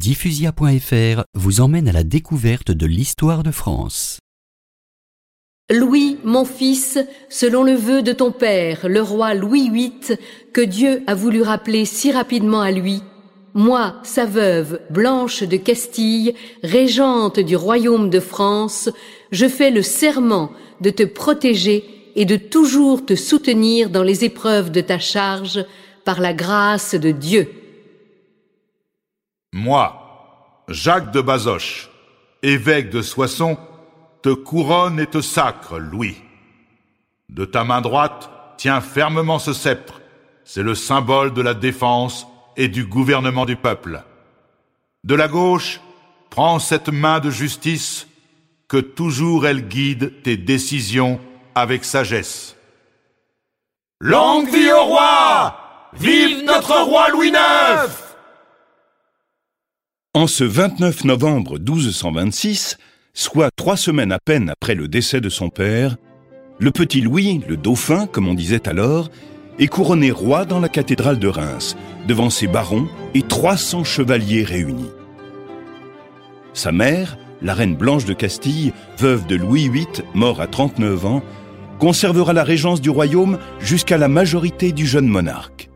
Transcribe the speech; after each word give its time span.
Diffusia.fr 0.00 1.24
vous 1.34 1.60
emmène 1.60 1.86
à 1.86 1.92
la 1.92 2.04
découverte 2.04 2.70
de 2.70 2.86
l'histoire 2.86 3.42
de 3.42 3.50
France. 3.50 4.18
Louis, 5.70 6.16
mon 6.24 6.46
fils, 6.46 6.98
selon 7.28 7.64
le 7.64 7.74
vœu 7.74 8.00
de 8.00 8.14
ton 8.14 8.32
père, 8.32 8.88
le 8.88 9.02
roi 9.02 9.34
Louis 9.34 9.68
VIII, 9.68 10.16
que 10.54 10.62
Dieu 10.62 11.02
a 11.06 11.14
voulu 11.14 11.42
rappeler 11.42 11.84
si 11.84 12.12
rapidement 12.12 12.62
à 12.62 12.70
lui, 12.70 13.02
moi, 13.52 13.96
sa 14.02 14.24
veuve, 14.24 14.80
Blanche 14.88 15.42
de 15.42 15.58
Castille, 15.58 16.32
régente 16.62 17.38
du 17.38 17.54
royaume 17.54 18.08
de 18.08 18.20
France, 18.20 18.88
je 19.32 19.48
fais 19.48 19.70
le 19.70 19.82
serment 19.82 20.50
de 20.80 20.88
te 20.88 21.02
protéger 21.02 21.84
et 22.16 22.24
de 22.24 22.36
toujours 22.36 23.04
te 23.04 23.16
soutenir 23.16 23.90
dans 23.90 24.02
les 24.02 24.24
épreuves 24.24 24.70
de 24.70 24.80
ta 24.80 24.98
charge, 24.98 25.62
par 26.06 26.22
la 26.22 26.32
grâce 26.32 26.94
de 26.94 27.10
Dieu. 27.10 27.59
Moi, 29.52 30.62
Jacques 30.68 31.10
de 31.10 31.20
Bazoche, 31.20 31.90
évêque 32.42 32.90
de 32.90 33.02
Soissons, 33.02 33.58
te 34.22 34.28
couronne 34.28 35.00
et 35.00 35.06
te 35.06 35.20
sacre, 35.20 35.78
Louis. 35.78 36.16
De 37.28 37.44
ta 37.44 37.64
main 37.64 37.80
droite, 37.80 38.30
tiens 38.58 38.80
fermement 38.80 39.40
ce 39.40 39.52
sceptre. 39.52 40.00
C'est 40.44 40.62
le 40.62 40.74
symbole 40.76 41.34
de 41.34 41.42
la 41.42 41.54
défense 41.54 42.26
et 42.56 42.68
du 42.68 42.84
gouvernement 42.84 43.44
du 43.44 43.56
peuple. 43.56 44.02
De 45.02 45.14
la 45.16 45.26
gauche, 45.26 45.80
prends 46.28 46.60
cette 46.60 46.88
main 46.88 47.18
de 47.18 47.30
justice, 47.30 48.06
que 48.68 48.76
toujours 48.76 49.46
elle 49.46 49.66
guide 49.66 50.22
tes 50.22 50.36
décisions 50.36 51.18
avec 51.56 51.84
sagesse. 51.84 52.56
Longue 54.00 54.48
vie 54.48 54.70
au 54.70 54.84
roi 54.84 55.56
Vive 55.94 56.44
notre 56.44 56.84
roi 56.84 57.08
Louis 57.08 57.30
IX 57.30 58.09
En 60.12 60.26
ce 60.26 60.42
29 60.42 61.04
novembre 61.04 61.60
1226, 61.60 62.78
soit 63.14 63.52
trois 63.54 63.76
semaines 63.76 64.10
à 64.10 64.18
peine 64.18 64.50
après 64.50 64.74
le 64.74 64.88
décès 64.88 65.20
de 65.20 65.28
son 65.28 65.50
père, 65.50 65.98
le 66.58 66.72
petit 66.72 67.00
Louis, 67.00 67.42
le 67.46 67.56
dauphin, 67.56 68.08
comme 68.08 68.26
on 68.26 68.34
disait 68.34 68.68
alors, 68.68 69.08
est 69.60 69.68
couronné 69.68 70.10
roi 70.10 70.46
dans 70.46 70.58
la 70.58 70.68
cathédrale 70.68 71.20
de 71.20 71.28
Reims, 71.28 71.76
devant 72.08 72.28
ses 72.28 72.48
barons 72.48 72.88
et 73.14 73.22
300 73.22 73.84
chevaliers 73.84 74.42
réunis. 74.42 74.90
Sa 76.54 76.72
mère, 76.72 77.16
la 77.40 77.54
reine 77.54 77.76
Blanche 77.76 78.04
de 78.04 78.12
Castille, 78.12 78.72
veuve 78.98 79.28
de 79.28 79.36
Louis 79.36 79.68
VIII, 79.68 79.86
mort 80.14 80.40
à 80.40 80.48
39 80.48 81.06
ans, 81.06 81.22
conservera 81.78 82.32
la 82.32 82.42
régence 82.42 82.80
du 82.80 82.90
royaume 82.90 83.38
jusqu'à 83.60 83.96
la 83.96 84.08
majorité 84.08 84.72
du 84.72 84.88
jeune 84.88 85.06
monarque. 85.06 85.70